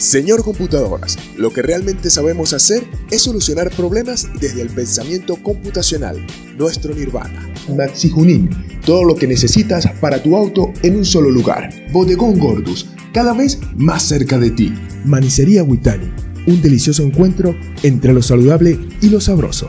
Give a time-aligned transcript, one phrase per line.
[0.00, 6.26] Señor Computadoras, lo que realmente sabemos hacer es solucionar problemas desde el pensamiento computacional,
[6.56, 7.46] nuestro nirvana.
[7.76, 8.48] Maxi Junín,
[8.86, 11.68] todo lo que necesitas para tu auto en un solo lugar.
[11.92, 14.72] Bodegón Gordus, cada vez más cerca de ti.
[15.04, 16.10] Manicería Witani,
[16.46, 19.68] un delicioso encuentro entre lo saludable y lo sabroso.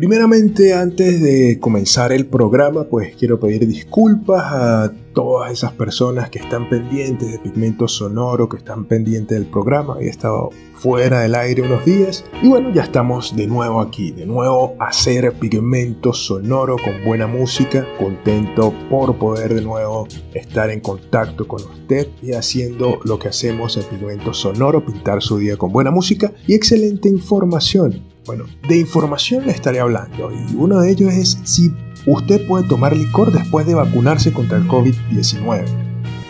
[0.00, 6.38] Primeramente, antes de comenzar el programa, pues quiero pedir disculpas a todas esas personas que
[6.38, 9.98] están pendientes de Pigmento Sonoro, que están pendientes del programa.
[10.00, 14.24] He estado fuera del aire unos días y bueno, ya estamos de nuevo aquí, de
[14.24, 17.86] nuevo hacer Pigmento Sonoro con buena música.
[17.98, 23.76] Contento por poder de nuevo estar en contacto con usted y haciendo lo que hacemos
[23.76, 29.46] en Pigmento Sonoro, pintar su día con buena música y excelente información bueno, de información
[29.46, 31.72] le estaré hablando y uno de ellos es si
[32.06, 35.64] usted puede tomar licor después de vacunarse contra el COVID-19.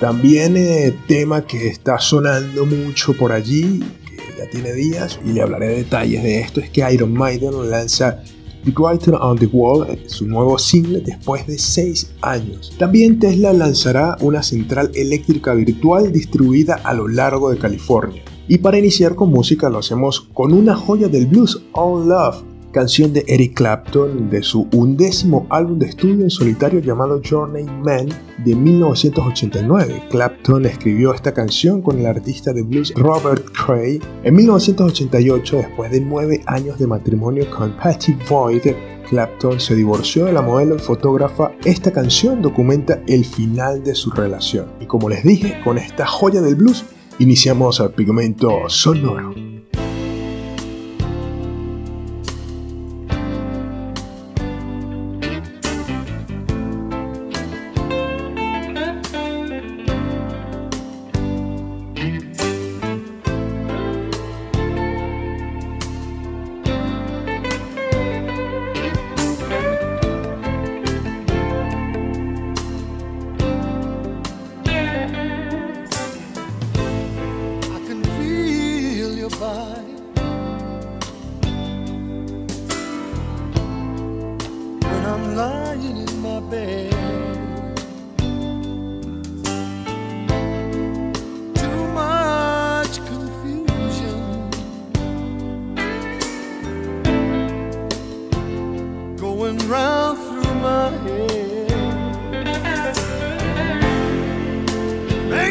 [0.01, 5.43] También eh, tema que está sonando mucho por allí, que ya tiene días, y le
[5.43, 8.23] hablaré de detalles de esto, es que Iron Maiden lanza
[8.65, 12.75] The Writer on the Wall, eh, su nuevo single, después de 6 años.
[12.79, 18.23] También Tesla lanzará una central eléctrica virtual distribuida a lo largo de California.
[18.51, 23.13] Y para iniciar con música lo hacemos con una joya del blues, All Love, canción
[23.13, 28.09] de Eric Clapton de su undécimo álbum de estudio en solitario llamado Journey Man
[28.45, 30.03] de 1989.
[30.11, 36.01] Clapton escribió esta canción con el artista de blues Robert Cray en 1988 después de
[36.01, 38.63] nueve años de matrimonio con Patty Boyd.
[39.09, 41.53] Clapton se divorció de la modelo y fotógrafa.
[41.65, 44.67] Esta canción documenta el final de su relación.
[44.81, 46.85] Y como les dije, con esta joya del blues
[47.21, 49.50] iniciamos al pigmento sonoro.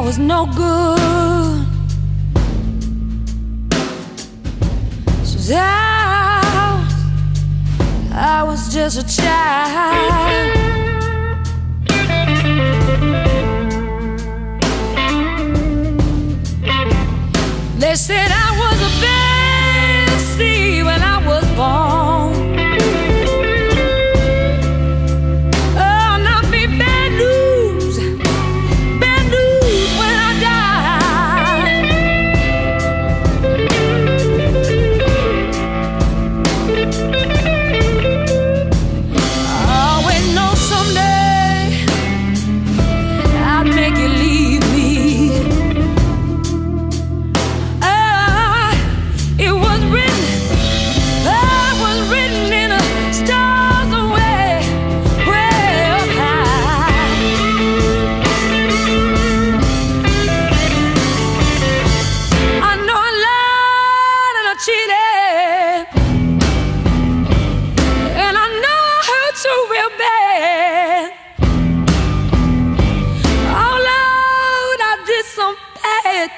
[0.00, 0.99] I was no good.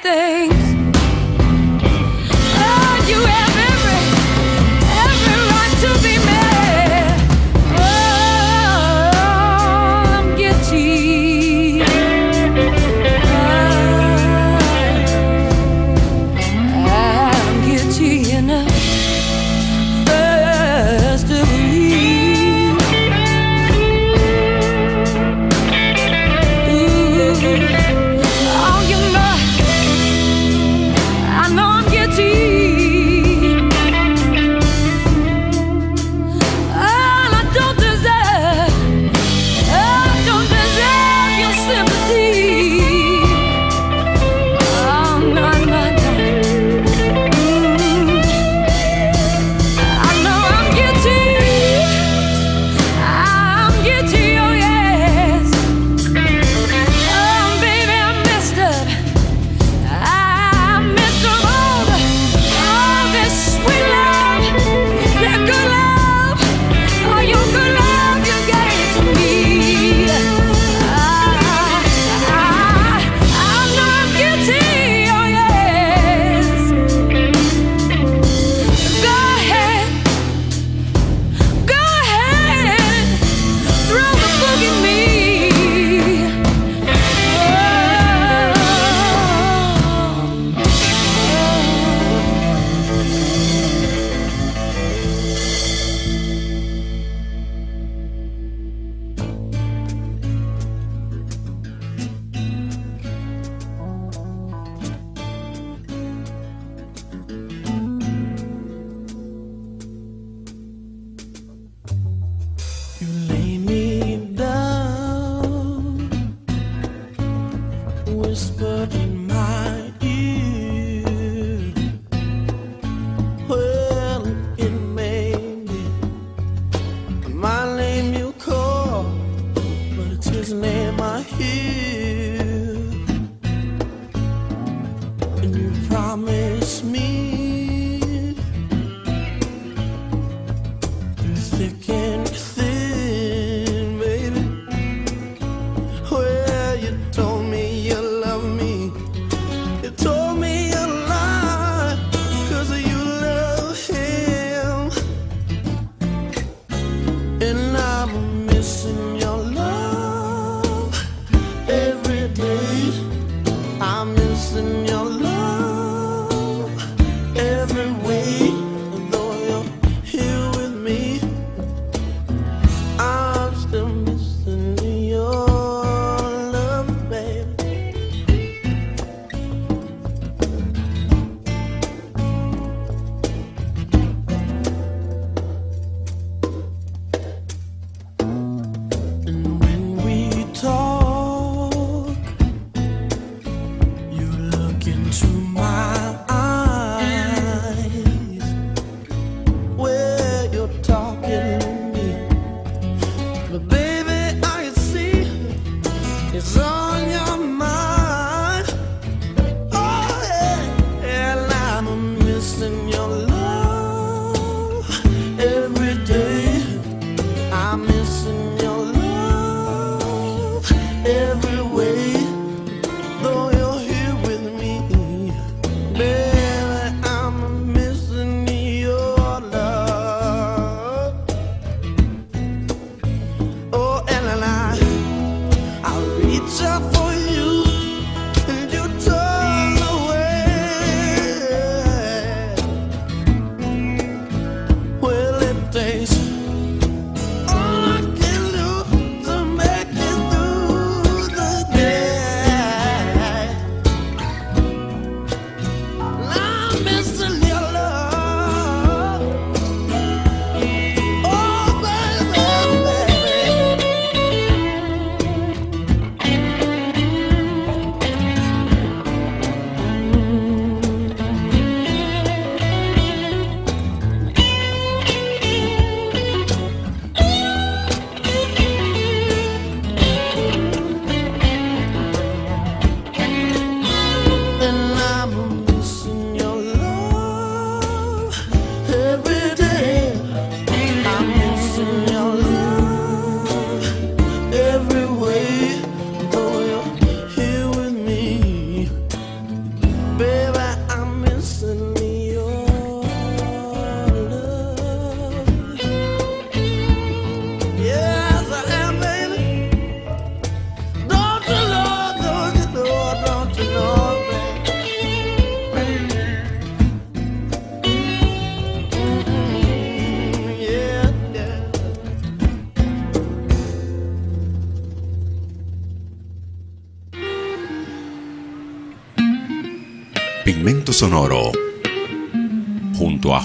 [0.03, 0.52] thing.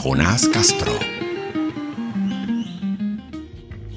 [0.08, 0.94] Jonás Castro.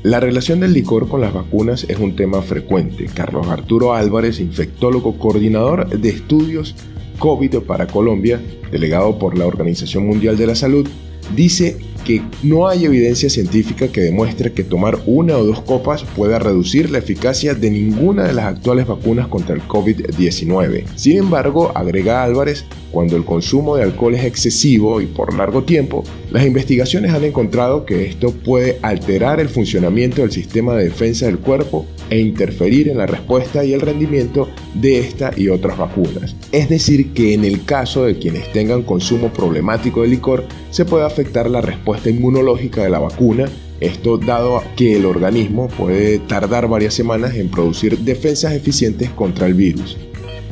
[0.03, 3.07] La relación del licor con las vacunas es un tema frecuente.
[3.15, 6.75] Carlos Arturo Álvarez, infectólogo coordinador de estudios
[7.21, 8.41] COVID para Colombia,
[8.73, 10.89] delegado por la Organización Mundial de la Salud,
[11.37, 16.41] dice que no hay evidencia científica que demuestre que tomar una o dos copas pueda
[16.41, 20.87] reducir la eficacia de ninguna de las actuales vacunas contra el COVID-19.
[20.97, 26.05] Sin embargo, agrega Álvarez, cuando el consumo de alcohol es excesivo y por largo tiempo,
[26.31, 31.39] las investigaciones han encontrado que esto puede alterar el funcionamiento del sistema de defensa del
[31.39, 36.35] cuerpo e interferir en la respuesta y el rendimiento de esta y otras vacunas.
[36.53, 41.05] Es decir, que en el caso de quienes tengan consumo problemático de licor, se puede
[41.05, 43.47] afectar la respuesta inmunológica de la vacuna
[43.81, 49.55] esto dado que el organismo puede tardar varias semanas en producir defensas eficientes contra el
[49.55, 49.97] virus.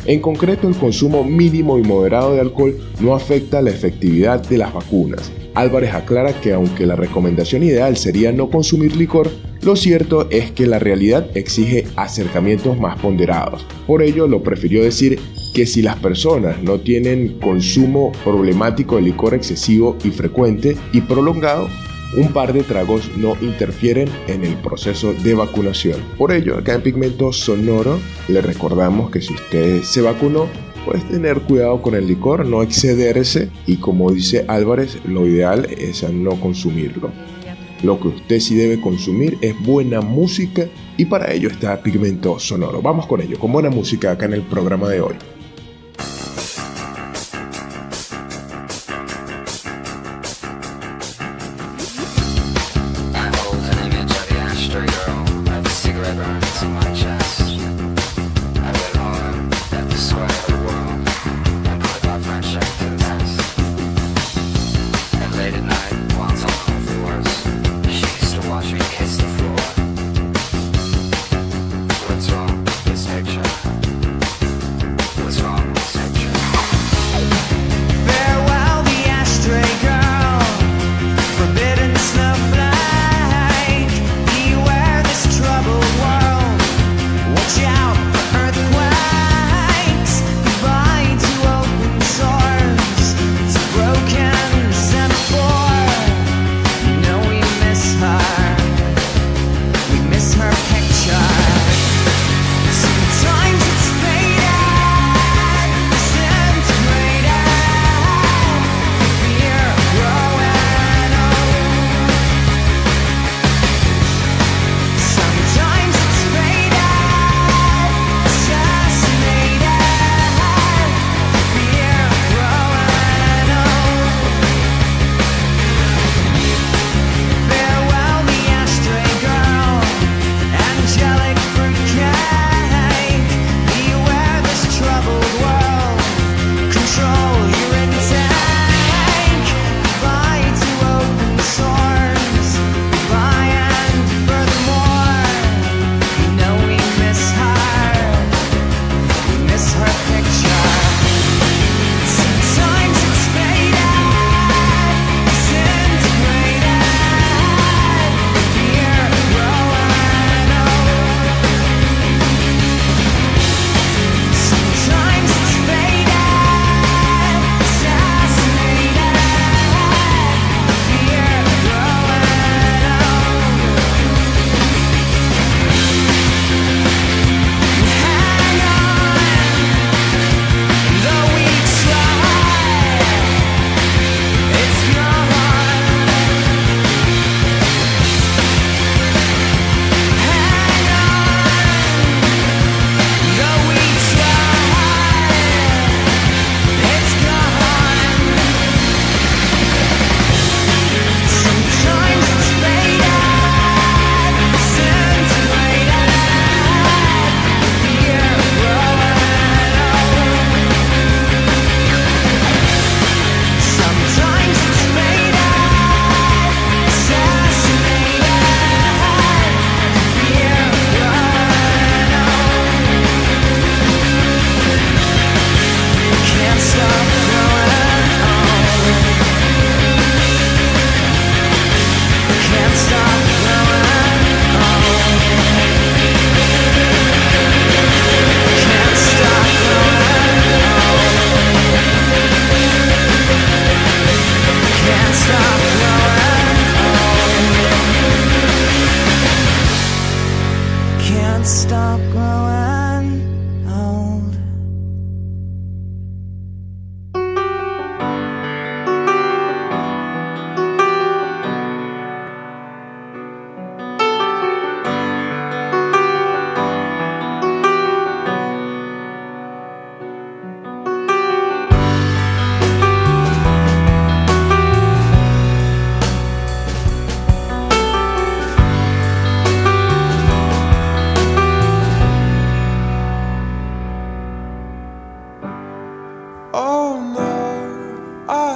[0.09, 4.73] En concreto, el consumo mínimo y moderado de alcohol no afecta la efectividad de las
[4.73, 5.31] vacunas.
[5.55, 10.67] Álvarez aclara que aunque la recomendación ideal sería no consumir licor, lo cierto es que
[10.67, 13.67] la realidad exige acercamientos más ponderados.
[13.87, 15.21] Por ello, lo prefirió decir
[15.55, 21.69] que si las personas no tienen consumo problemático de licor excesivo y frecuente y prolongado,
[22.17, 26.01] un par de tragos no interfieren en el proceso de vacunación.
[26.17, 30.49] Por ello, acá en Pigmento Sonoro le recordamos que si usted se vacunó,
[30.85, 36.03] puede tener cuidado con el licor, no excederse y como dice Álvarez, lo ideal es
[36.11, 37.11] no consumirlo.
[37.83, 40.67] Lo que usted sí debe consumir es buena música
[40.97, 42.83] y para ello está Pigmento Sonoro.
[42.83, 45.15] Vamos con ello, con buena música acá en el programa de hoy.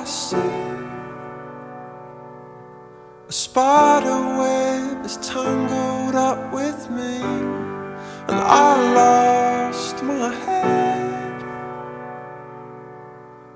[0.03, 0.37] I see
[3.29, 7.21] A spider web is tangled up with me
[8.27, 11.43] And I lost my head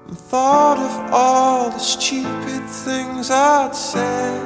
[0.07, 4.46] And thought of all the stupid things I'd said.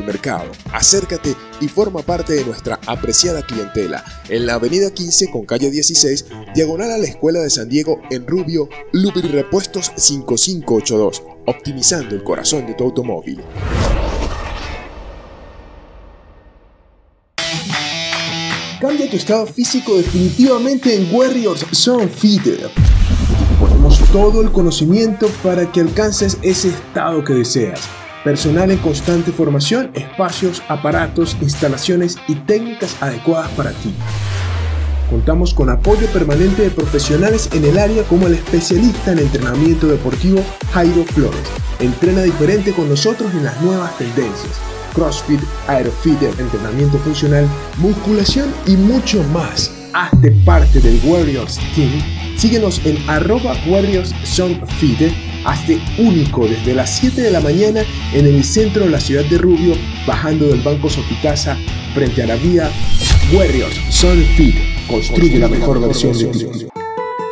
[0.03, 0.51] mercado.
[0.71, 6.25] Acércate y forma parte de nuestra apreciada clientela en la avenida 15 con calle 16,
[6.55, 12.65] diagonal a la Escuela de San Diego en Rubio, Lubri Repuestos 5582, optimizando el corazón
[12.65, 13.41] de tu automóvil.
[18.79, 22.69] Cambia tu estado físico definitivamente en Warriors Sun Feeder.
[23.59, 27.81] Ponemos todo el conocimiento para que alcances ese estado que deseas
[28.23, 33.93] personal en constante formación, espacios, aparatos, instalaciones y técnicas adecuadas para ti.
[35.09, 40.41] Contamos con apoyo permanente de profesionales en el área como el especialista en entrenamiento deportivo
[40.71, 41.41] Jairo Flores.
[41.79, 44.61] Entrena diferente con nosotros en las nuevas tendencias.
[44.93, 47.45] CrossFit, Aerofit, entrenamiento funcional,
[47.77, 49.71] musculación y mucho más.
[49.93, 51.91] Hazte parte del Warriors Team.
[52.37, 54.13] Síguenos en arroba Warriors
[55.43, 57.81] Hazte único desde las 7 de la mañana
[58.13, 59.73] en el centro de la ciudad de Rubio,
[60.05, 61.57] bajando del Banco Sopicasa
[61.93, 62.71] frente a la vía
[63.33, 64.55] Warriors Sun Fit.
[64.87, 66.67] Construye la mejor versión de ti.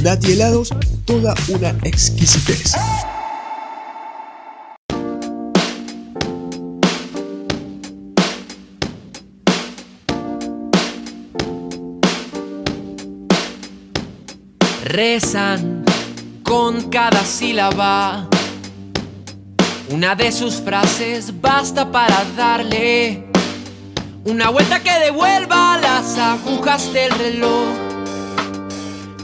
[0.00, 0.70] Nati Helados,
[1.04, 2.72] toda una exquisitez.
[14.84, 15.84] Rezan
[16.42, 18.28] con cada sílaba.
[19.90, 23.24] Una de sus frases basta para darle
[24.24, 27.91] una vuelta que devuelva las agujas del reloj.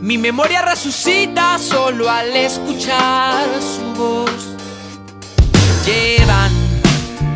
[0.01, 4.31] Mi memoria resucita solo al escuchar su voz.
[5.85, 6.53] Llevan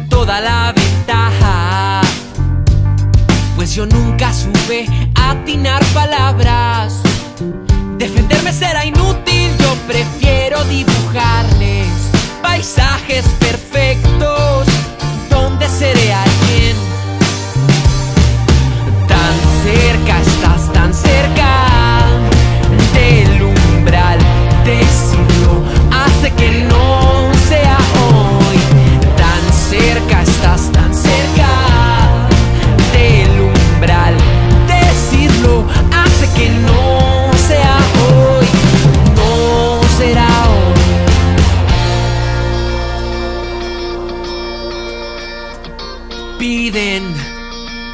[0.08, 2.02] toda la ventaja,
[3.56, 4.86] pues yo nunca supe
[5.16, 7.00] atinar palabras.
[7.98, 11.88] Defenderme será inútil, yo prefiero dibujarles
[12.42, 14.66] paisajes perfectos
[15.28, 16.76] donde seré alguien.
[19.08, 19.34] Tan
[19.64, 21.71] cerca estás, tan cerca.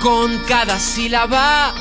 [0.00, 1.74] con cada sílaba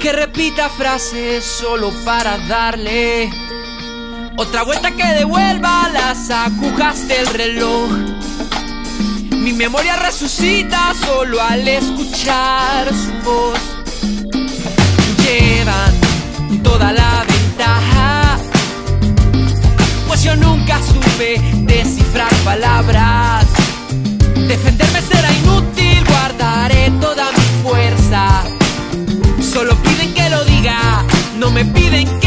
[0.00, 3.30] que repita frases solo para darle
[4.36, 7.90] otra vuelta que devuelva las agujas del reloj.
[9.32, 13.58] Mi memoria resucita solo al escuchar su voz.
[15.24, 15.94] Llevan
[16.62, 18.38] toda la ventaja,
[20.06, 23.46] pues yo nunca supe descifrar palabras.
[24.46, 25.25] Defenderme será
[31.56, 32.25] me piden que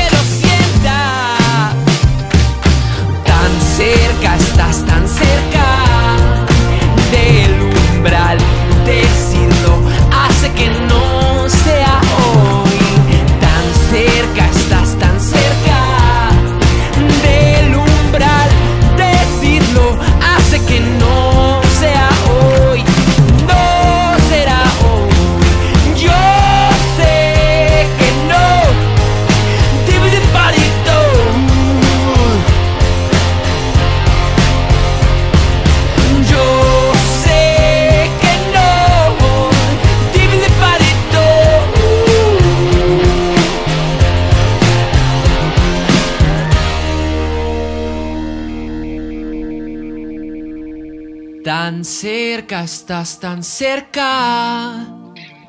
[52.40, 54.88] cerca, estás tan cerca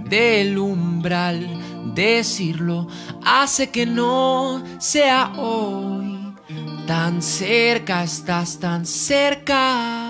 [0.01, 1.47] del umbral.
[1.95, 2.89] Decirlo
[3.25, 6.35] hace que no sea hoy.
[6.89, 10.10] Tan cerca, estás tan cerca.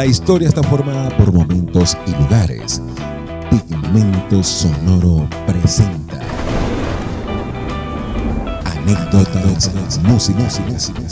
[0.00, 2.80] La historia está formada por momentos y lugares.
[3.50, 6.18] Pigmento Sonoro presenta
[8.64, 11.02] anécdotas, música, música.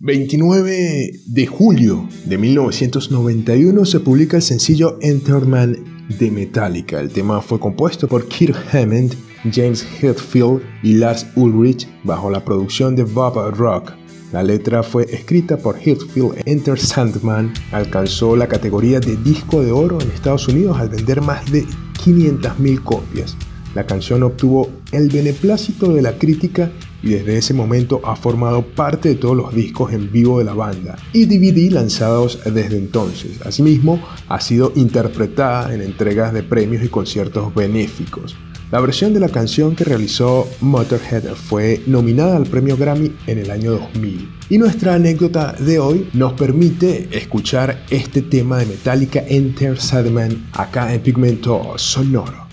[0.00, 5.78] 29 de julio de 1991 se publica el sencillo Enterman
[6.18, 7.00] de Metallica.
[7.00, 9.14] El tema fue compuesto por Kirk Hammond,
[9.50, 13.94] James Hetfield y Lars Ulrich bajo la producción de Bob Rock.
[14.32, 16.42] La letra fue escrita por Hetfield.
[16.44, 21.50] Enter Sandman alcanzó la categoría de disco de oro en Estados Unidos al vender más
[21.50, 21.64] de
[22.04, 23.36] 500.000 copias.
[23.74, 26.70] La canción obtuvo el beneplácito de la crítica
[27.02, 30.54] y desde ese momento ha formado parte de todos los discos en vivo de la
[30.54, 33.40] banda y DVD lanzados desde entonces.
[33.44, 38.36] Asimismo, ha sido interpretada en entregas de premios y conciertos benéficos.
[38.70, 43.50] La versión de la canción que realizó Motorhead fue nominada al premio Grammy en el
[43.50, 44.30] año 2000.
[44.48, 50.94] Y nuestra anécdota de hoy nos permite escuchar este tema de Metallica Enter Sandman acá
[50.94, 52.49] en Pigmento Sonoro.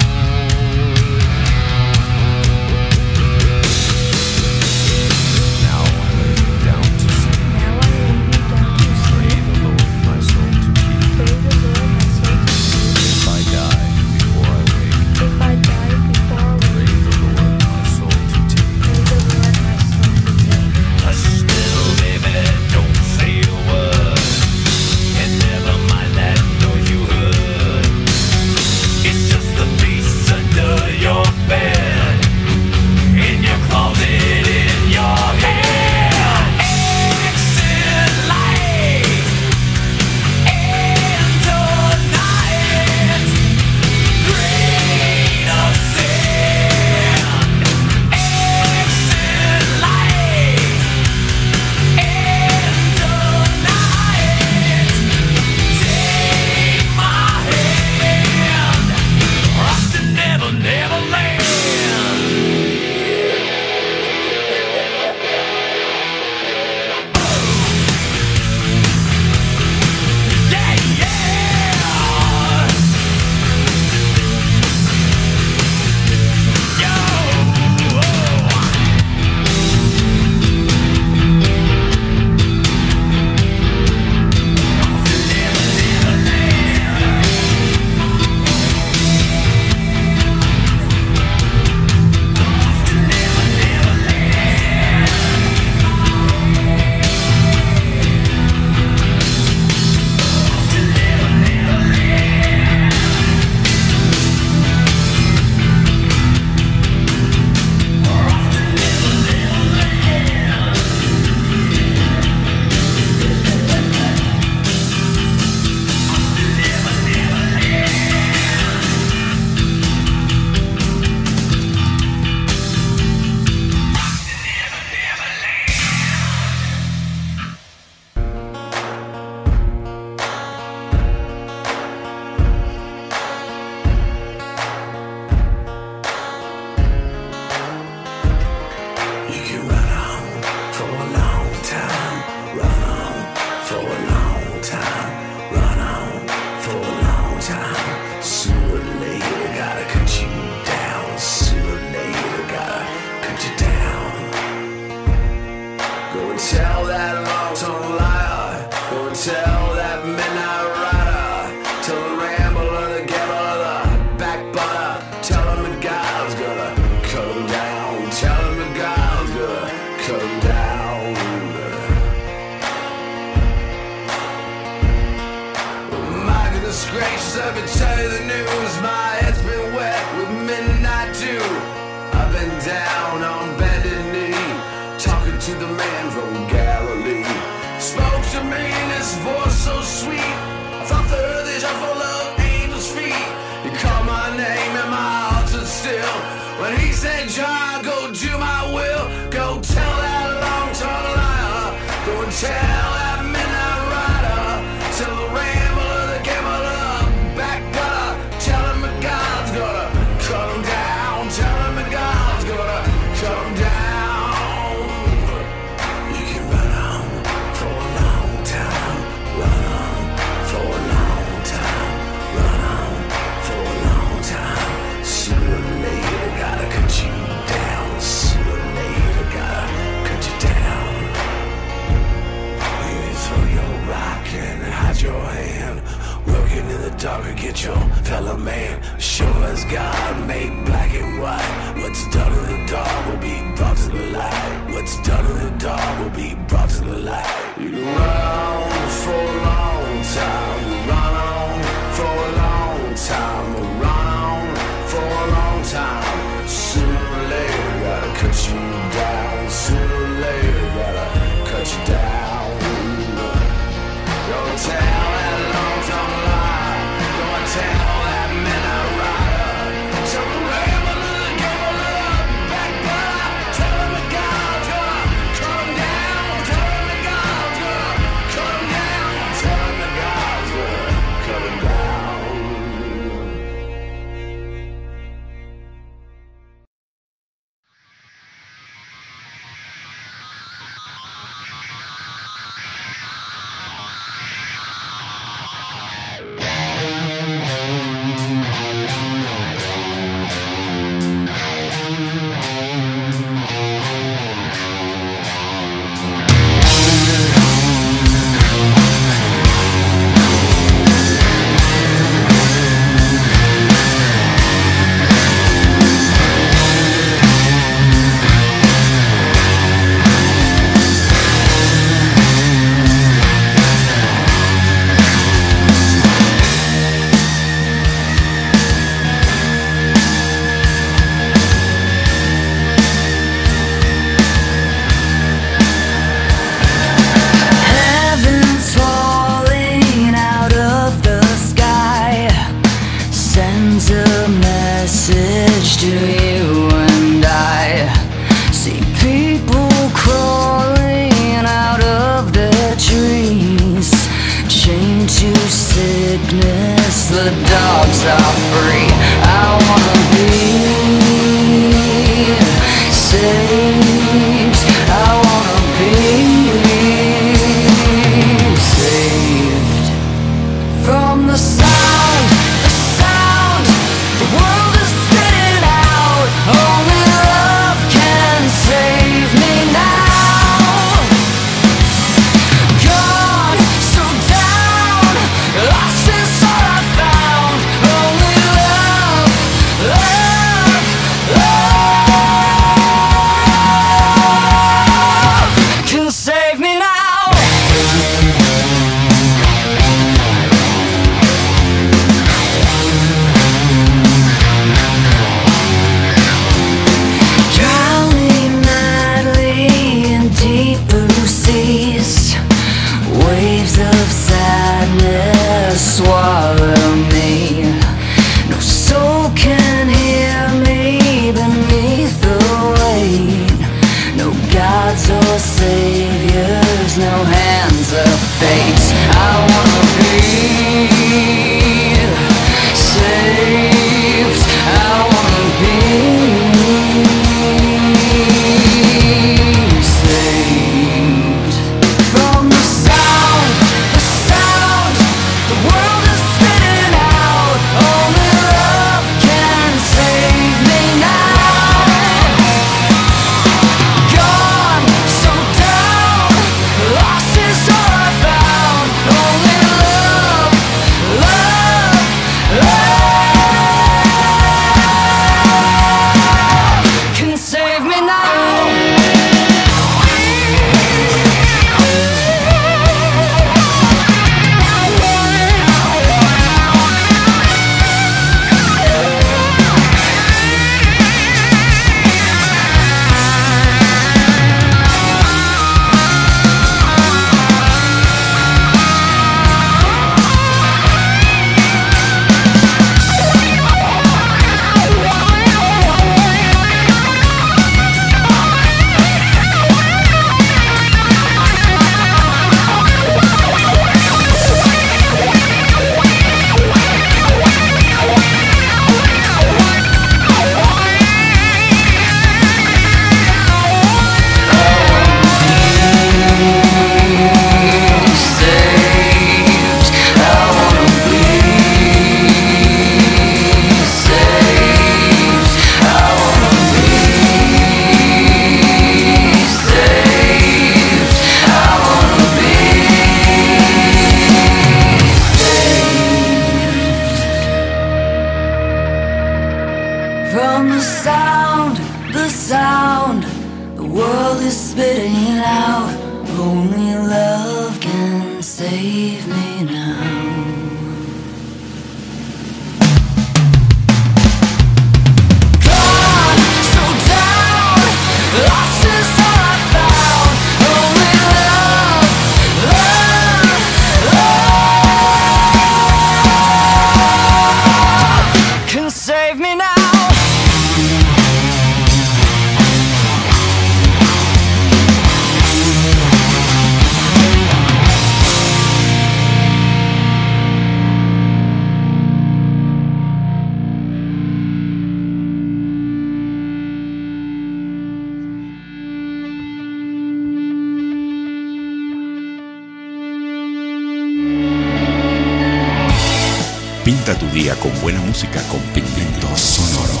[598.16, 600.00] Música con pigmento sonoro.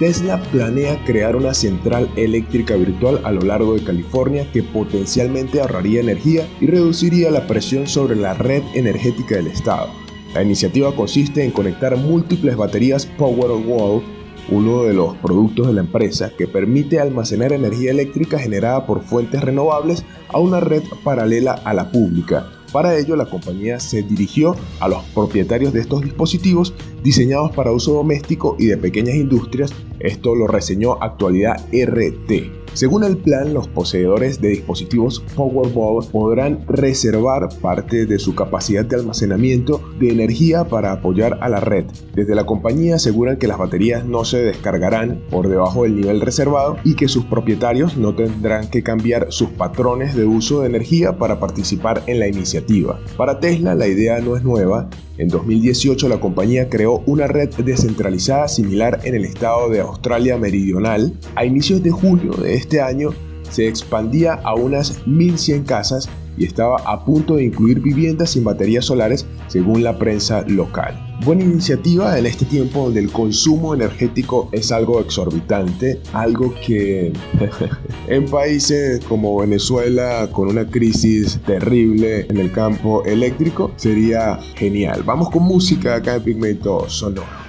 [0.00, 6.00] Tesla planea crear una central eléctrica virtual a lo largo de California que potencialmente ahorraría
[6.00, 9.90] energía y reduciría la presión sobre la red energética del estado.
[10.34, 14.02] La iniciativa consiste en conectar múltiples baterías Powerwall,
[14.48, 19.40] uno de los productos de la empresa que permite almacenar energía eléctrica generada por fuentes
[19.42, 22.50] renovables a una red paralela a la pública.
[22.74, 27.92] Para ello, la compañía se dirigió a los propietarios de estos dispositivos diseñados para uso
[27.92, 29.72] doméstico y de pequeñas industrias.
[30.00, 32.64] Esto lo reseñó Actualidad RT.
[32.74, 38.96] Según el plan, los poseedores de dispositivos Powerball podrán reservar parte de su capacidad de
[38.96, 41.84] almacenamiento de energía para apoyar a la red.
[42.16, 46.76] Desde la compañía aseguran que las baterías no se descargarán por debajo del nivel reservado
[46.82, 51.38] y que sus propietarios no tendrán que cambiar sus patrones de uso de energía para
[51.38, 52.98] participar en la iniciativa.
[53.16, 58.48] Para Tesla la idea no es nueva, en 2018 la compañía creó una red descentralizada
[58.48, 61.12] similar en el estado de Australia Meridional.
[61.36, 63.10] A inicios de junio de este año
[63.50, 68.86] se expandía a unas 1.100 casas y estaba a punto de incluir viviendas sin baterías
[68.86, 71.03] solares según la prensa local.
[71.22, 77.12] Buena iniciativa en este tiempo donde el consumo energético es algo exorbitante, algo que
[78.08, 85.02] en países como Venezuela con una crisis terrible en el campo eléctrico sería genial.
[85.04, 87.44] Vamos con música acá en Pigmento Sonoro.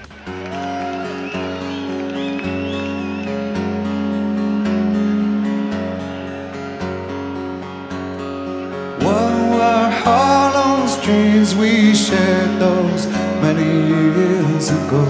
[13.45, 15.05] Many years ago?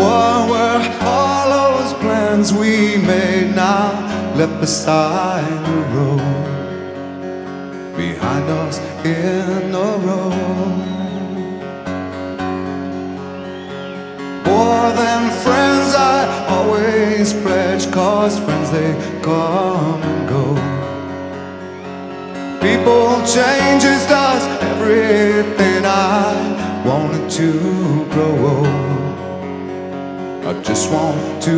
[0.00, 3.88] What were all those plans we made now
[4.38, 6.44] left beside the road?
[7.96, 10.84] Behind us in the road.
[14.46, 16.20] More than friends, I
[16.56, 18.92] always pledge, cause friends they
[19.22, 20.73] come and go.
[22.64, 27.50] People change is just everything I wanted to
[28.08, 28.66] grow old.
[30.48, 31.56] I just want to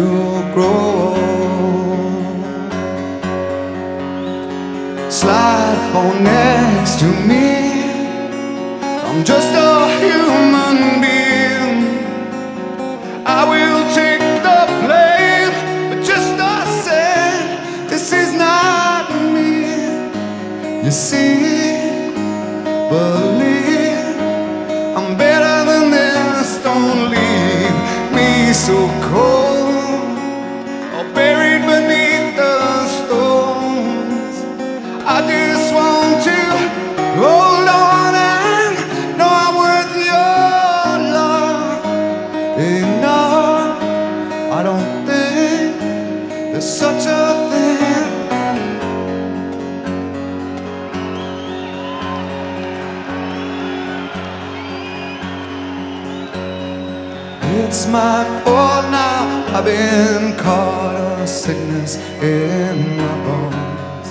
[0.53, 2.43] grow old.
[5.13, 7.47] Slide on next to me.
[9.07, 11.79] I'm just a human being.
[13.25, 14.16] I will take
[20.87, 22.13] You see,
[22.89, 24.21] believe
[24.97, 26.63] I'm better than this.
[26.63, 27.75] Don't leave
[28.15, 29.56] me so cold
[57.97, 59.57] my fault now.
[59.57, 64.09] I've been caught a sickness in my bones.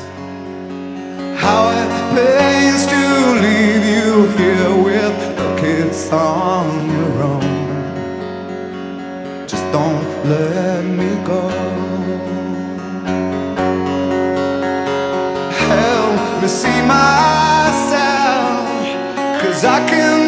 [1.43, 3.03] How it pains to
[3.45, 6.65] leave you here with the kids on
[6.95, 7.55] your own.
[9.51, 11.43] Just don't let me go.
[15.69, 18.65] Help me see myself,
[19.41, 20.24] cause I can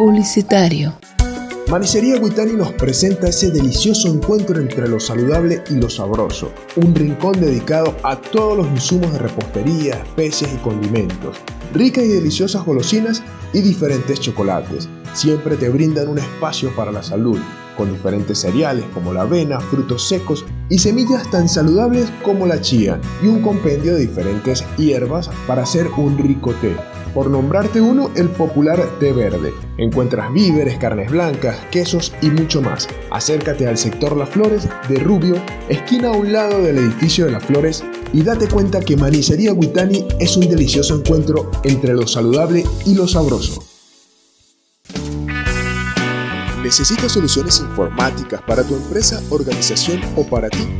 [0.00, 0.94] publicitario.
[1.68, 7.38] Manicería Guitani nos presenta ese delicioso encuentro entre lo saludable y lo sabroso, un rincón
[7.38, 11.36] dedicado a todos los insumos de repostería, especias y condimentos,
[11.74, 13.22] ricas y deliciosas golosinas
[13.52, 14.88] y diferentes chocolates.
[15.12, 17.38] Siempre te brindan un espacio para la salud,
[17.76, 22.98] con diferentes cereales como la avena, frutos secos y semillas tan saludables como la chía,
[23.22, 26.74] y un compendio de diferentes hierbas para hacer un rico té.
[27.14, 29.52] Por nombrarte uno, el popular té verde.
[29.78, 32.88] Encuentras víveres, carnes blancas, quesos y mucho más.
[33.10, 35.34] Acércate al sector Las Flores de Rubio,
[35.68, 37.82] esquina a un lado del edificio de Las Flores,
[38.12, 43.08] y date cuenta que Manicería Guitani es un delicioso encuentro entre lo saludable y lo
[43.08, 43.64] sabroso.
[46.62, 50.79] ¿Necesitas soluciones informáticas para tu empresa, organización o para ti?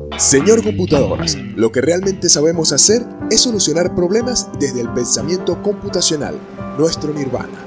[0.17, 6.35] Señor Computadoras, lo que realmente sabemos hacer es solucionar problemas desde el pensamiento computacional,
[6.77, 7.65] nuestro nirvana.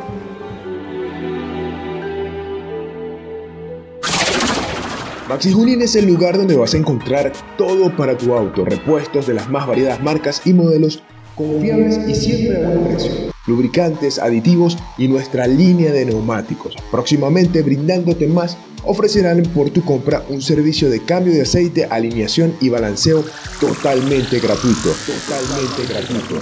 [5.28, 9.34] Maxi Junín es el lugar donde vas a encontrar todo para tu auto, repuestos de
[9.34, 11.02] las más variadas marcas y modelos
[11.34, 13.10] confiables y siempre a buen precio.
[13.46, 16.74] Lubricantes, aditivos y nuestra línea de neumáticos.
[16.90, 22.68] Próximamente brindándote más, ofrecerán por tu compra un servicio de cambio de aceite, alineación y
[22.68, 23.24] balanceo
[23.60, 24.90] totalmente gratuito.
[25.06, 26.40] Totalmente gratuito.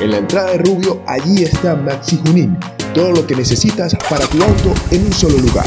[0.00, 2.58] En la entrada de Rubio, allí está Maxi Junín.
[2.94, 5.66] Todo lo que necesitas para tu auto en un solo lugar.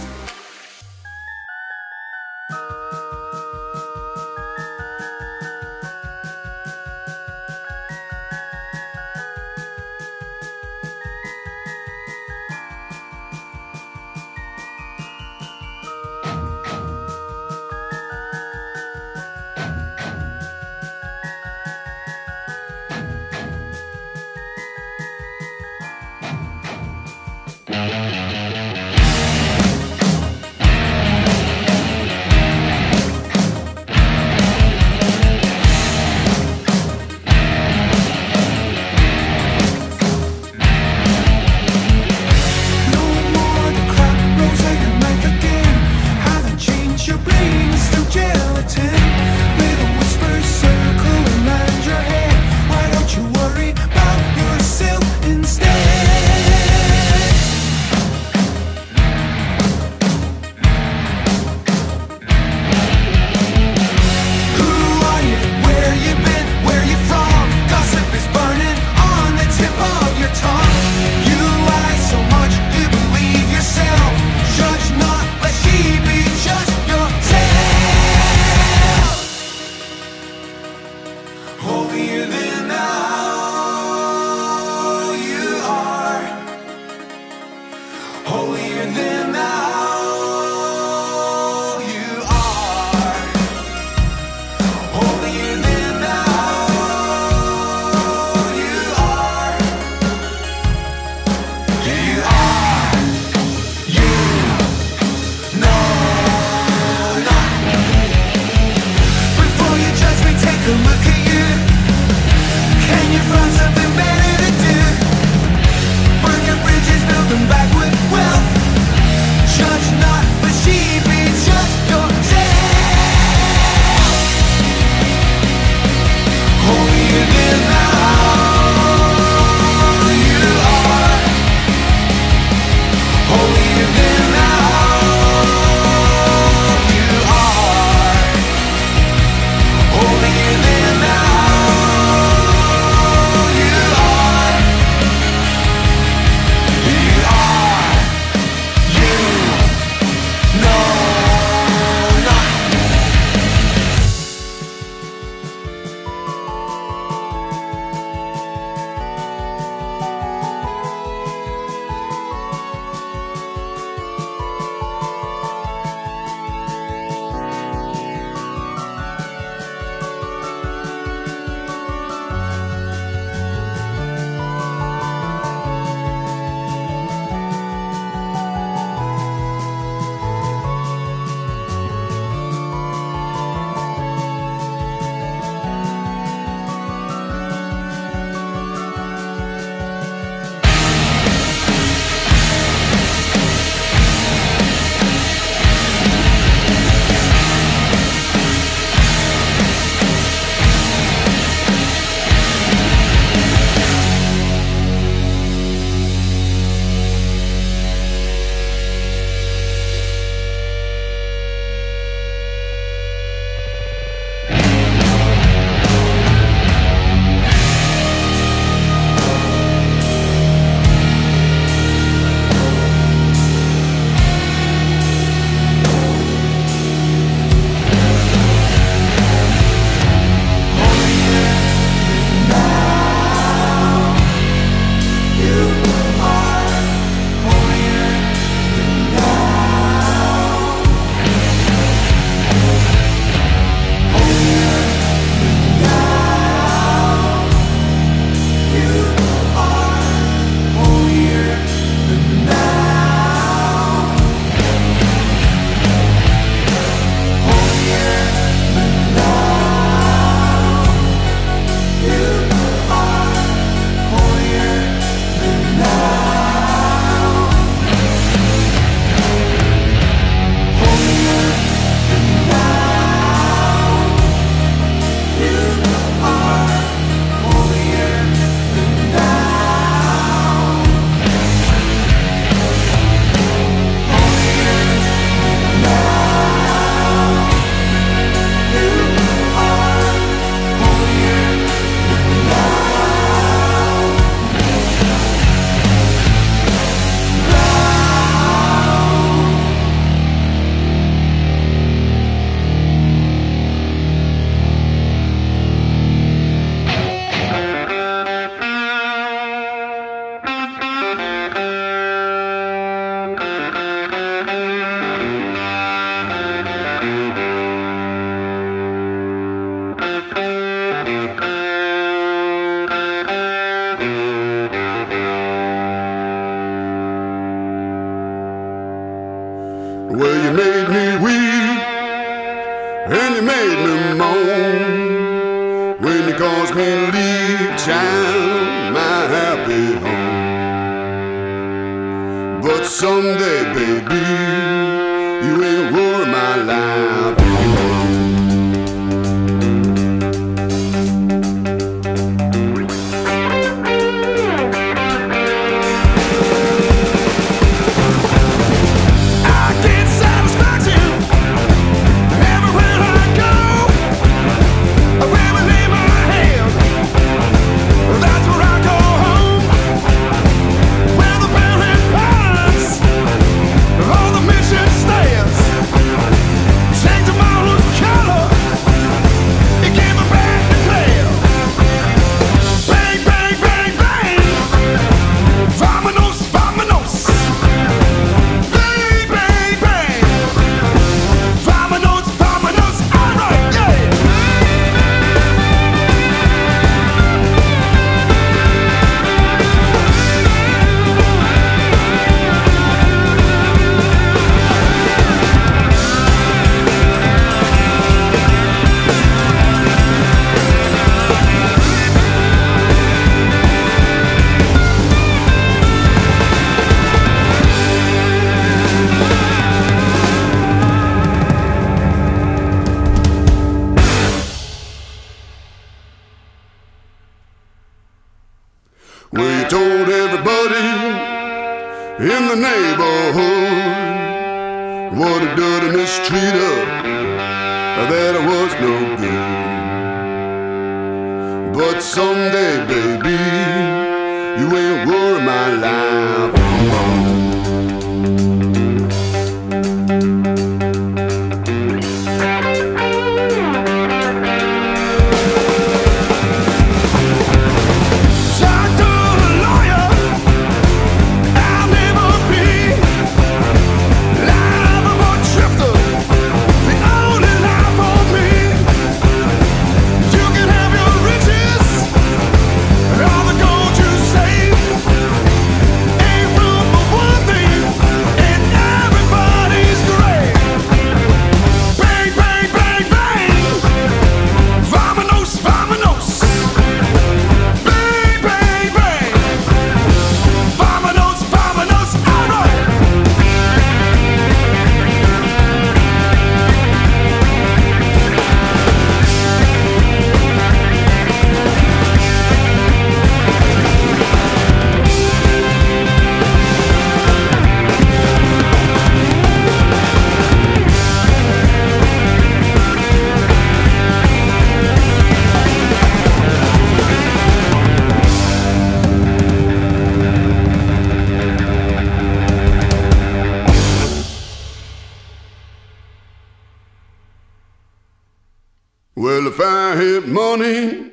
[530.31, 531.11] money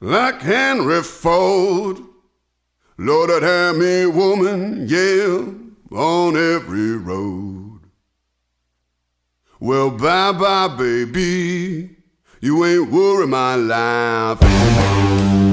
[0.00, 1.98] like Henry Ford.
[2.96, 5.46] Lord, I'd have me woman, yeah,
[5.96, 7.80] on every road.
[9.58, 11.96] Well, bye bye, baby.
[12.40, 15.49] You ain't worry my life.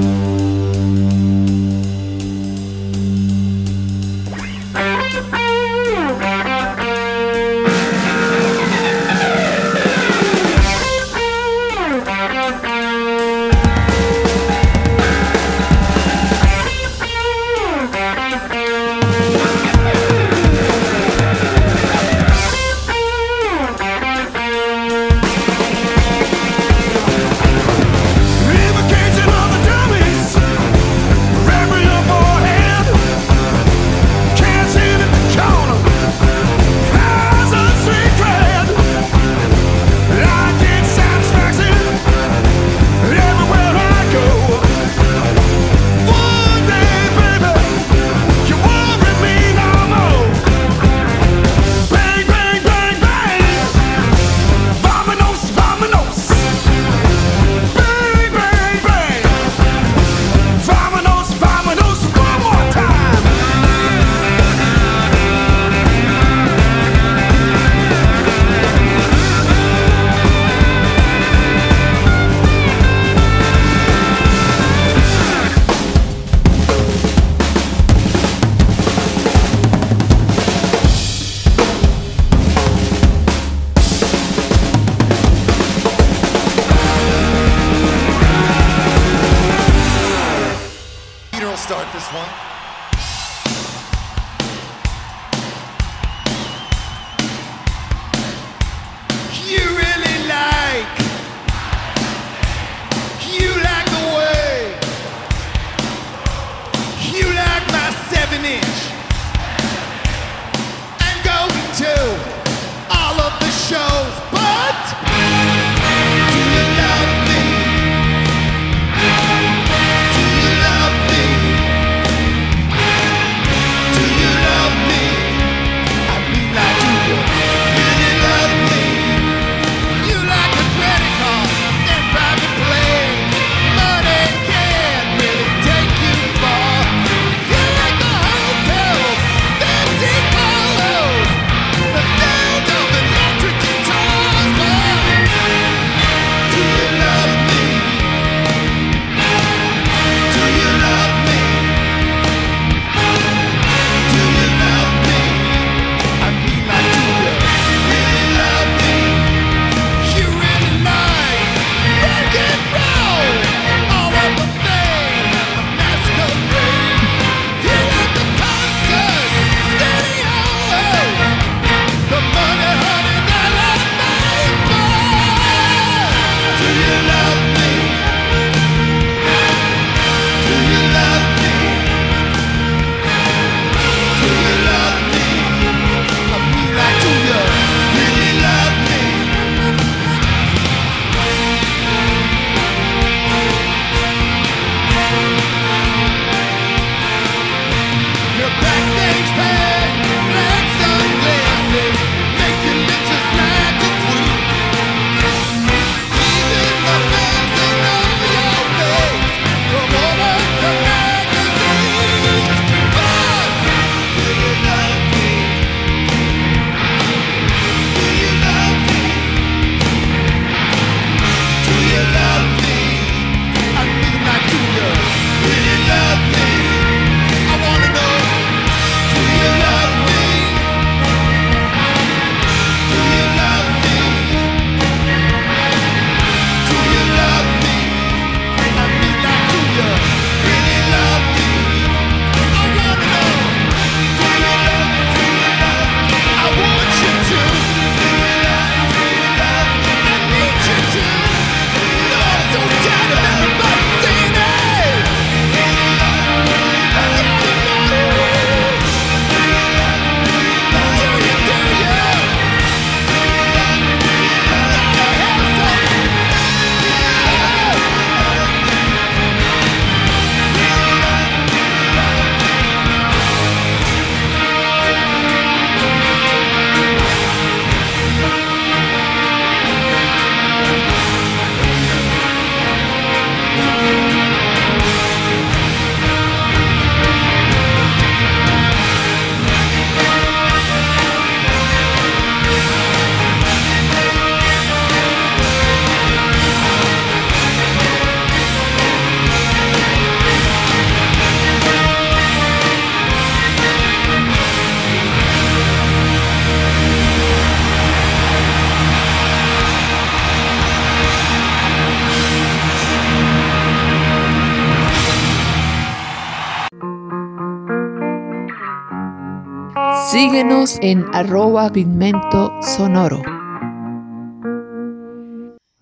[320.80, 323.20] En arroba pigmento sonoro.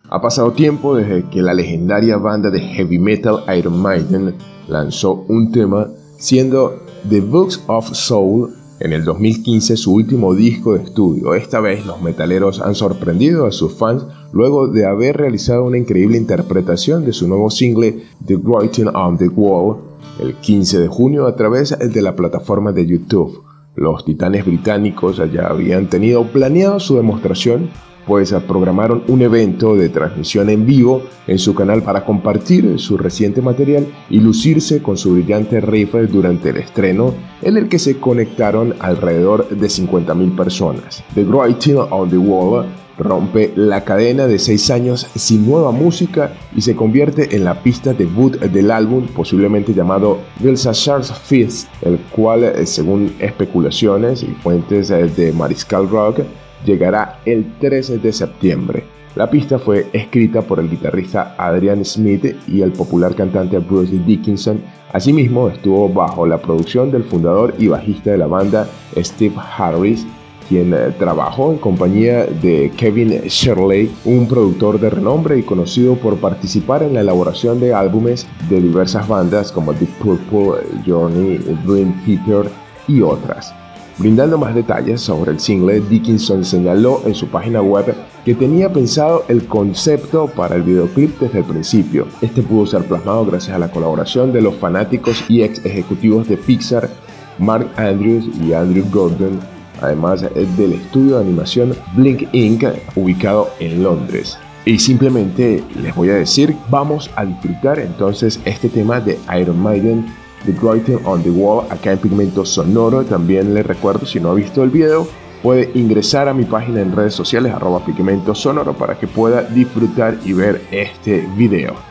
[0.09, 4.35] Ha pasado tiempo desde que la legendaria banda de heavy metal Iron Maiden
[4.69, 10.85] lanzó un tema siendo The Books of Soul en el 2015 su último disco de
[10.85, 11.35] estudio.
[11.35, 16.17] Esta vez los metaleros han sorprendido a sus fans luego de haber realizado una increíble
[16.17, 19.77] interpretación de su nuevo single The Writing on the Wall
[20.21, 23.45] el 15 de junio a través de la plataforma de YouTube.
[23.77, 27.69] Los titanes británicos ya habían tenido planeado su demostración
[28.07, 33.43] pues programaron un evento de transmisión en vivo en su canal para compartir su reciente
[33.43, 38.75] material y lucirse con su brillante rifle durante el estreno en el que se conectaron
[38.79, 41.05] alrededor de 50.000 personas.
[41.15, 42.67] The Writing on the Wall
[42.99, 47.93] rompe la cadena de seis años sin nueva música y se convierte en la pista
[47.93, 55.07] debut del álbum, posiblemente llamado Charles Fist, el cual, eh, según especulaciones y fuentes eh,
[55.09, 56.21] de Mariscal Rock,
[56.65, 58.97] llegará el 13 de septiembre.
[59.17, 64.61] La pista fue escrita por el guitarrista Adrian Smith y el popular cantante Bruce Dickinson.
[64.93, 70.07] Asimismo, estuvo bajo la producción del fundador y bajista de la banda Steve Harris,
[70.51, 76.19] quien eh, trabajó en compañía de Kevin Shirley, un productor de renombre y conocido por
[76.19, 82.51] participar en la elaboración de álbumes de diversas bandas como Deep Purple, Journey, Dream Theater
[82.87, 83.55] y otras.
[83.99, 87.95] Brindando más detalles sobre el single, Dickinson señaló en su página web
[88.27, 92.07] que tenía pensado el concepto para el videoclip desde el principio.
[92.21, 96.37] Este pudo ser plasmado gracias a la colaboración de los fanáticos y ex ejecutivos de
[96.37, 96.91] Pixar,
[97.39, 99.41] Mark Andrews y Andrew Gordon,
[99.81, 102.65] además del estudio de animación Blink Inc.,
[102.97, 104.37] ubicado en Londres.
[104.67, 110.05] Y simplemente les voy a decir, vamos a disfrutar entonces este tema de Iron Maiden
[110.47, 113.05] The Writing on the Wall acá en Pigmento Sonoro.
[113.05, 115.07] También les recuerdo, si no ha visto el video,
[115.43, 120.17] puede ingresar a mi página en redes sociales arroba Pigmento Sonoro para que pueda disfrutar
[120.25, 121.86] y ver este video.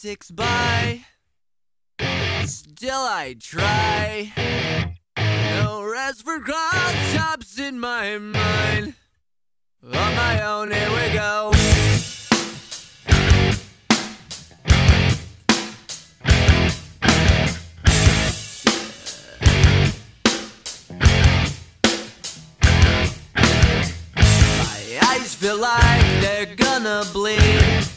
[0.00, 1.04] ticks by.
[2.46, 4.32] Still I try.
[5.18, 8.94] No rest for cross in my mind.
[9.84, 11.52] On my own, here we go.
[24.56, 27.89] My eyes feel like they're gonna bleed.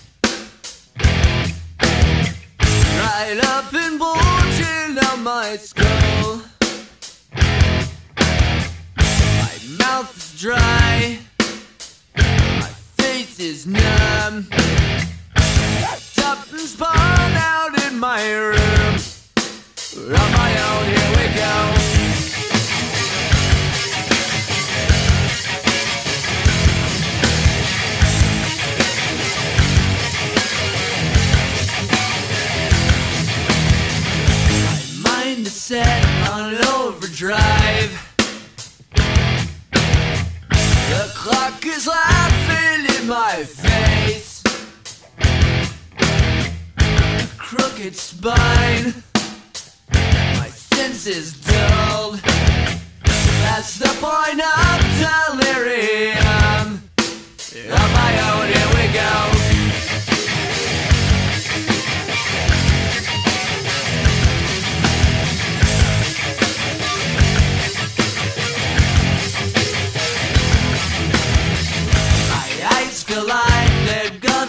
[3.26, 6.42] I'll up and bulging out my skull.
[9.38, 11.20] My mouth is dry,
[12.18, 14.50] my face is numb.
[16.18, 19.00] Up and spawn out in my room.
[19.96, 21.93] On my own, here we go.
[35.66, 37.92] Set on overdrive.
[40.90, 44.44] The clock is laughing in my face.
[47.38, 48.94] Crooked spine,
[50.38, 52.20] my senses dulled.
[53.46, 56.84] That's the point of delirium.
[57.72, 59.33] On my own, here we go.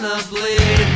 [0.07, 0.87] Gonna bleed.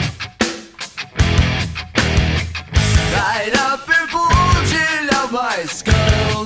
[3.16, 6.46] Right up and bulging out my skull.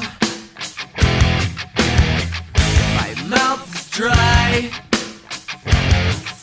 [2.98, 4.72] My mouth is dry.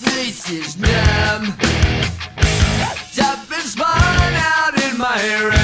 [0.05, 1.55] Face is numb.
[2.79, 5.60] Wrapped up and spun out in my room.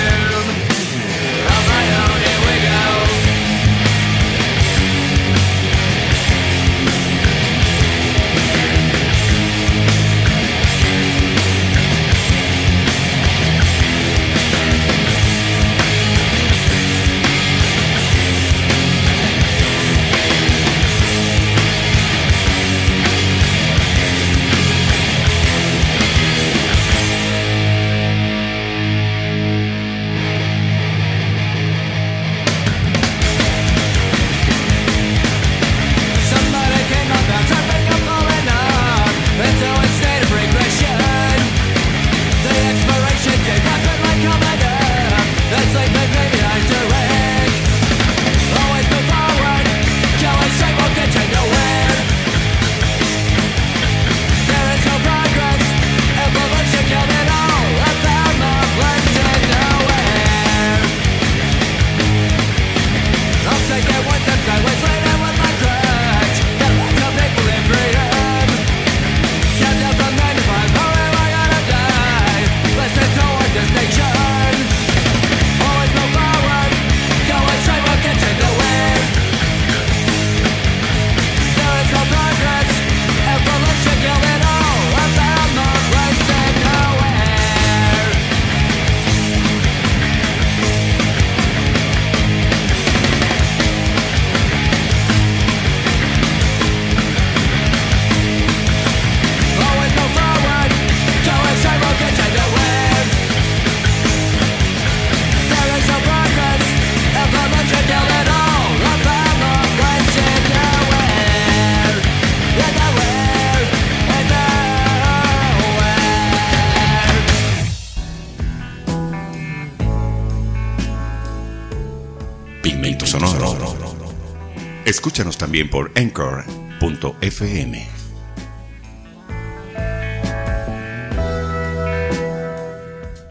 [125.07, 127.87] Escúchanos también por Anchor.fm.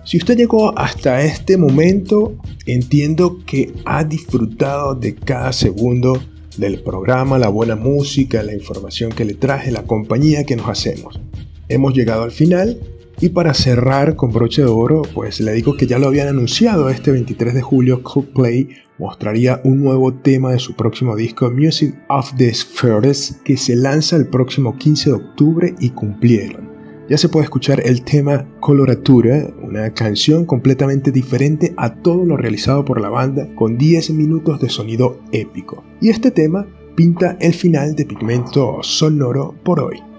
[0.06, 6.24] Si usted llegó hasta este momento, entiendo que ha disfrutado de cada segundo
[6.56, 11.20] del programa, la buena música, la información que le traje, la compañía que nos hacemos.
[11.68, 12.80] Hemos llegado al final
[13.22, 16.90] y para cerrar con broche de oro, pues le digo que ya lo habían anunciado
[16.90, 22.34] este 23 de julio, Coldplay mostraría un nuevo tema de su próximo disco Music of
[22.38, 26.76] the Spheres que se lanza el próximo 15 de octubre y cumplieron.
[27.08, 32.84] Ya se puede escuchar el tema Coloratura, una canción completamente diferente a todo lo realizado
[32.84, 35.84] por la banda, con 10 minutos de sonido épico.
[36.02, 36.66] Y este tema
[36.96, 40.15] pinta el final de Pigmento Sonoro por hoy.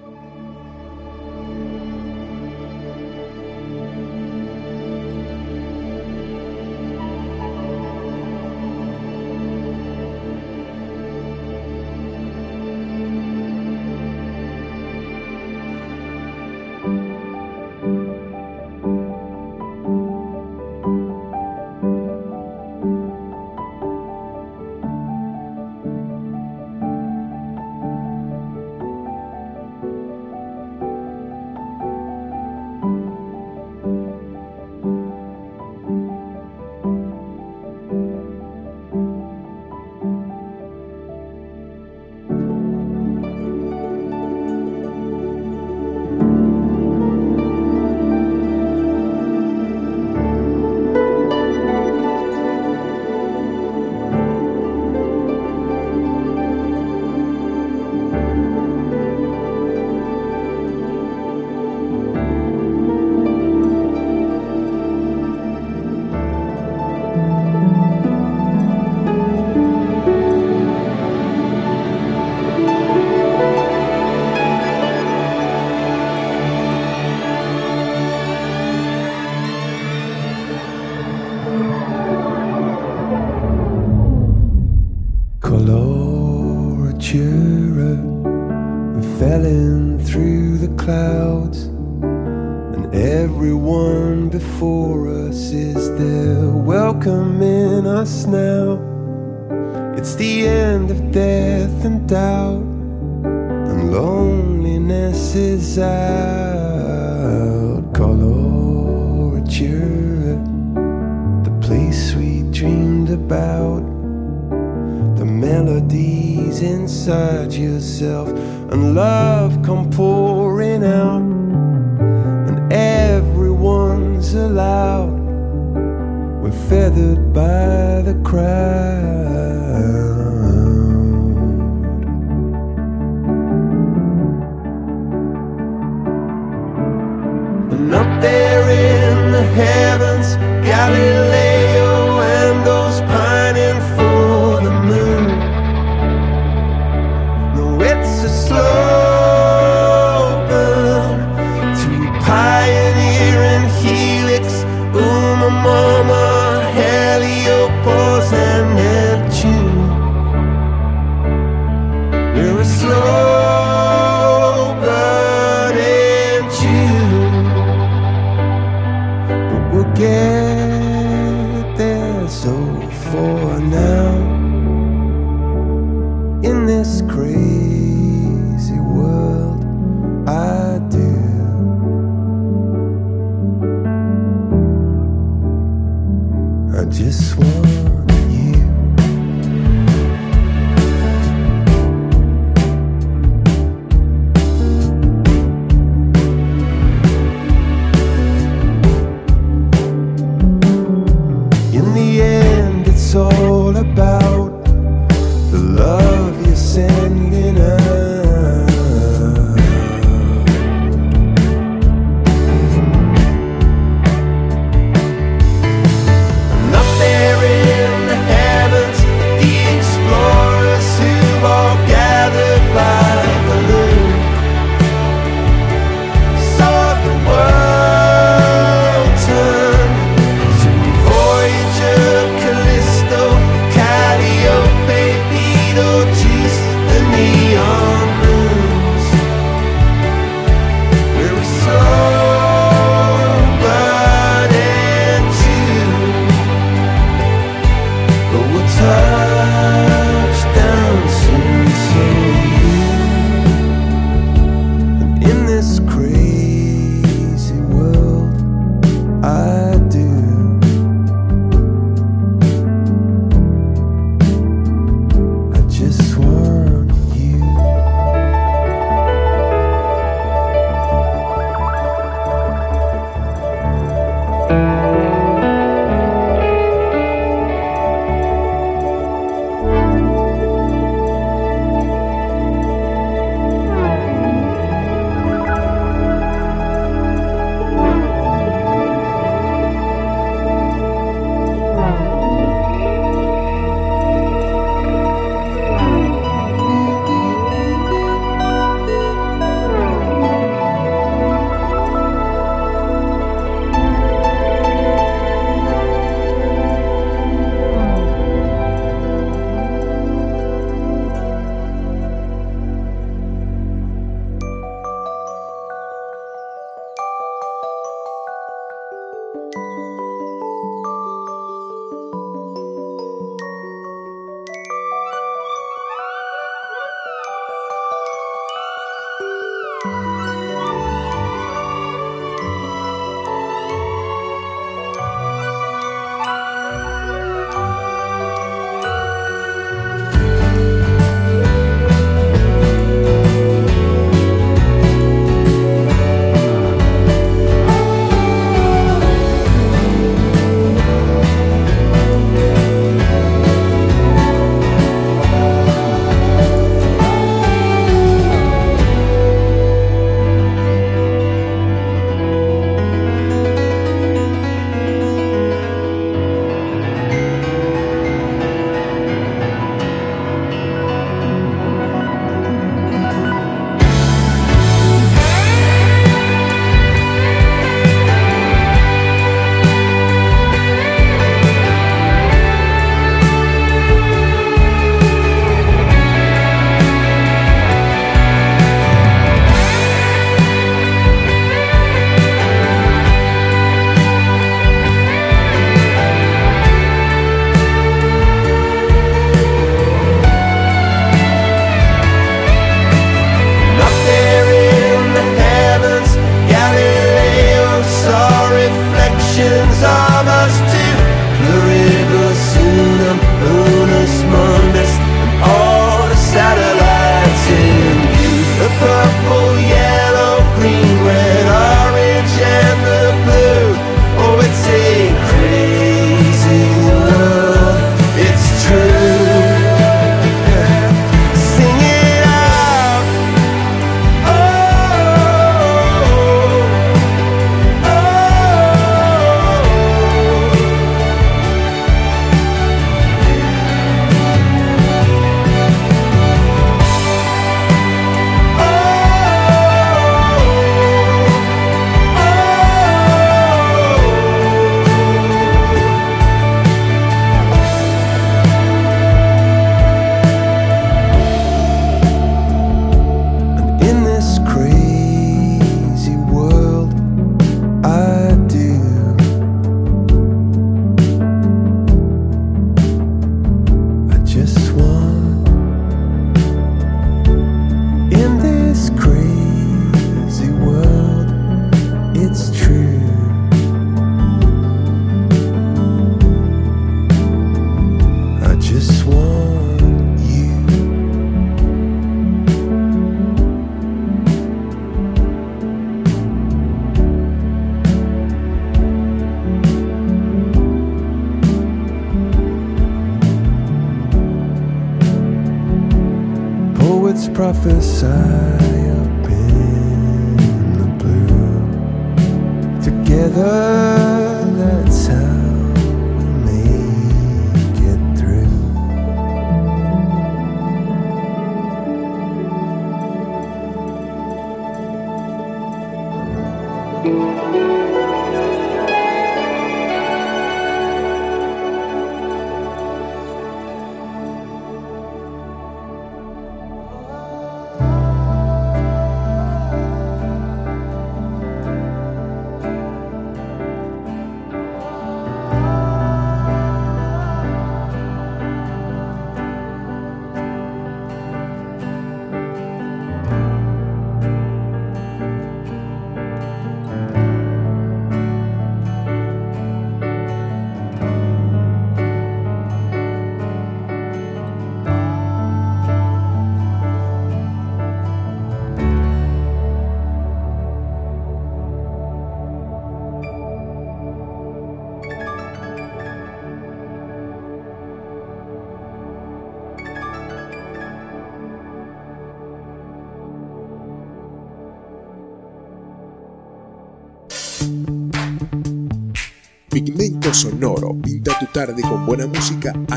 [186.89, 187.66] Just want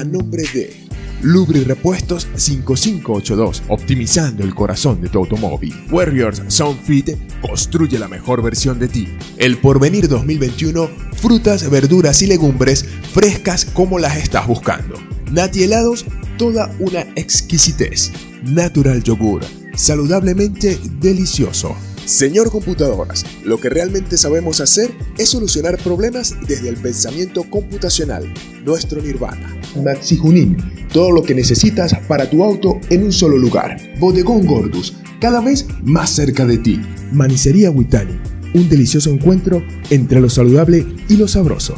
[0.00, 0.74] a nombre de
[1.20, 5.74] Lubri Repuestos 5582, optimizando el corazón de tu automóvil.
[5.90, 7.10] Warriors Soundfit
[7.42, 9.08] construye la mejor versión de ti.
[9.36, 14.94] El Porvenir 2021, frutas, verduras y legumbres frescas como las estás buscando.
[15.30, 16.06] Nati helados,
[16.38, 18.10] toda una exquisitez.
[18.42, 19.42] Natural yogur,
[19.76, 21.76] saludablemente delicioso.
[22.06, 24.90] Señor Computadoras, lo que realmente sabemos hacer
[25.20, 28.24] es solucionar problemas desde el pensamiento computacional,
[28.64, 29.54] nuestro nirvana.
[29.84, 30.56] Maxi Junín,
[30.94, 33.76] todo lo que necesitas para tu auto en un solo lugar.
[33.98, 36.80] Bodegón Gordus, cada vez más cerca de ti.
[37.12, 38.18] Manicería Huitani,
[38.54, 41.74] un delicioso encuentro entre lo saludable y lo sabroso.